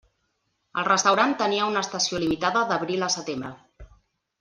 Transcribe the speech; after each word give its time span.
El 0.83 0.87
restaurant 0.87 1.37
tenia 1.43 1.69
una 1.75 1.85
estació 1.87 2.25
limitada 2.27 2.67
d'abril 2.75 3.11
a 3.11 3.15
setembre. 3.21 3.59